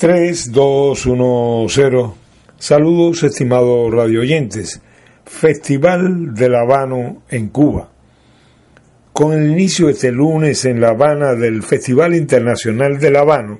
[0.00, 2.16] 3, 2, 1, 0.
[2.56, 4.80] Saludos, estimados radioyentes.
[5.26, 7.92] Festival de La Habano en Cuba.
[9.12, 13.58] Con el inicio este lunes en La Habana del Festival Internacional de La Habano,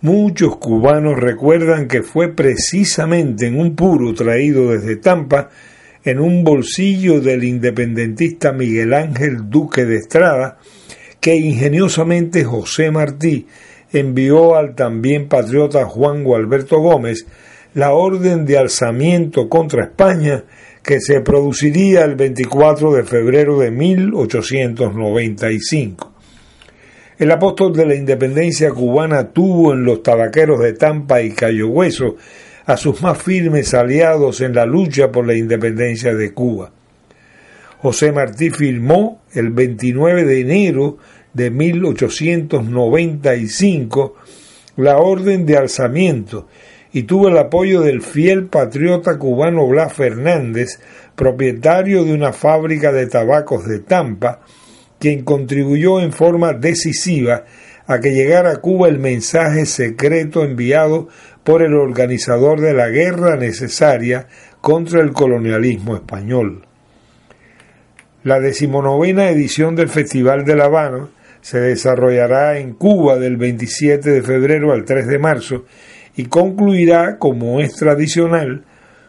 [0.00, 5.48] muchos cubanos recuerdan que fue precisamente en un puro traído desde Tampa,
[6.02, 10.58] en un bolsillo del independentista Miguel Ángel Duque de Estrada,
[11.20, 13.46] que ingeniosamente José Martí
[13.92, 17.26] envió al también patriota Juan Gualberto Gómez
[17.74, 20.42] la orden de alzamiento contra España
[20.82, 26.12] que se produciría el 24 de febrero de 1895.
[27.18, 32.16] El apóstol de la independencia cubana tuvo en los tabaqueros de Tampa y Cayo Hueso
[32.64, 36.70] a sus más firmes aliados en la lucha por la independencia de Cuba.
[37.78, 40.98] José Martí firmó el 29 de enero
[41.34, 44.14] de 1895
[44.76, 46.46] la orden de alzamiento
[46.92, 50.80] y tuvo el apoyo del fiel patriota cubano Blas Fernández,
[51.16, 54.40] propietario de una fábrica de tabacos de Tampa,
[54.98, 57.44] quien contribuyó en forma decisiva
[57.86, 61.08] a que llegara a Cuba el mensaje secreto enviado
[61.44, 64.28] por el organizador de la guerra necesaria
[64.60, 66.66] contra el colonialismo español.
[68.24, 71.08] La decimonovena edición del Festival de La Habana
[71.48, 75.64] se desarrollará en Cuba del 27 de febrero al 3 de marzo
[76.14, 78.66] y concluirá, como es tradicional,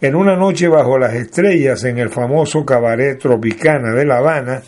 [0.00, 4.62] en una noche bajo las estrellas en el famoso cabaret Tropicana de La Habana,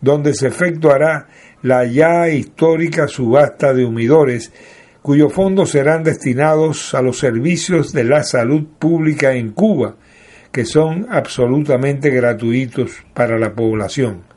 [0.00, 1.26] donde se efectuará
[1.60, 4.50] la ya histórica subasta de humidores,
[5.02, 9.96] cuyos fondos serán destinados a los servicios de la salud pública en Cuba,
[10.50, 14.33] que son absolutamente gratuitos para la población.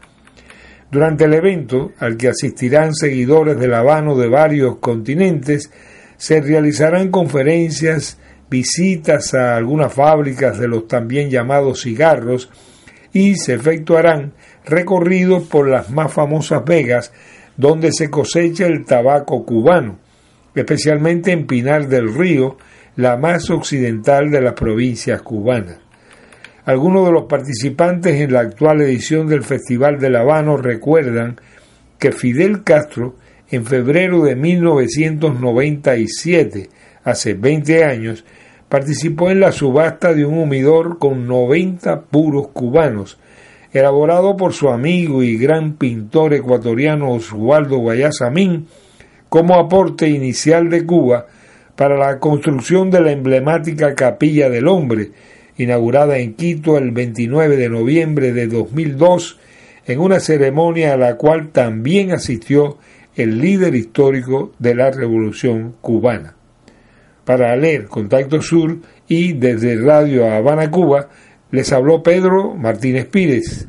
[0.89, 5.69] Durante el evento, al que asistirán seguidores del Habano de varios continentes,
[6.15, 12.49] se realizarán conferencias, visitas a algunas fábricas de los también llamados cigarros
[13.11, 14.33] y se efectuarán
[14.65, 17.11] recorridos por las más famosas vegas
[17.57, 19.99] donde se cosecha el tabaco cubano,
[20.55, 22.57] especialmente en Pinar del Río,
[22.95, 25.86] la más occidental de las provincias cubanas.
[26.67, 31.39] Algunos de los participantes en la actual edición del Festival de La Habano recuerdan
[31.97, 33.15] que Fidel Castro,
[33.49, 36.69] en febrero de 1997,
[37.05, 38.25] hace 20 años,
[38.67, 43.17] participó en la subasta de un humidor con 90 puros cubanos,
[43.71, 48.67] elaborado por su amigo y gran pintor ecuatoriano Oswaldo Guayasamín,
[49.29, 51.27] como aporte inicial de Cuba
[51.77, 55.11] para la construcción de la emblemática Capilla del Hombre,
[55.57, 59.39] inaugurada en Quito el 29 de noviembre de 2002,
[59.85, 62.77] en una ceremonia a la cual también asistió
[63.15, 66.35] el líder histórico de la Revolución cubana.
[67.25, 71.09] Para leer Contacto Sur y desde Radio Habana, Cuba,
[71.51, 73.67] les habló Pedro Martínez Pírez.